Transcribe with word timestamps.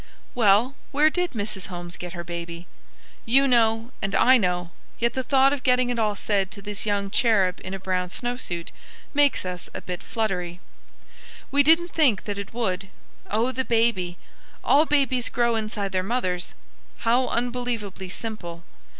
Well, 0.33 0.73
where 0.91 1.11
did 1.11 1.33
Mrs. 1.33 1.67
Holmes 1.67 1.95
get 1.95 2.13
her 2.13 2.23
baby? 2.23 2.65
You 3.23 3.47
know 3.47 3.91
and 4.01 4.15
I 4.15 4.35
know, 4.35 4.71
yet 4.97 5.13
the 5.13 5.21
thought 5.21 5.53
of 5.53 5.61
getting 5.61 5.91
it 5.91 5.99
all 5.99 6.15
said 6.15 6.49
to 6.49 6.61
this 6.63 6.87
young 6.87 7.11
cherub 7.11 7.61
in 7.63 7.75
a 7.75 7.79
brown 7.79 8.09
snowsuit 8.09 8.71
makes 9.13 9.45
us 9.45 9.69
a 9.75 9.81
bit 9.81 10.01
fluttery. 10.01 10.59
We 11.51 11.61
didn't 11.61 11.93
think 11.93 12.23
that 12.23 12.39
it 12.39 12.51
would. 12.51 12.87
"Oh, 13.29 13.51
the 13.51 13.63
baby. 13.63 14.17
All 14.63 14.87
babies 14.87 15.29
grow 15.29 15.55
inside 15.55 15.91
their 15.91 16.01
mothers." 16.01 16.55
How 17.01 17.27
unbelievably 17.27 18.09
simple! 18.09 18.63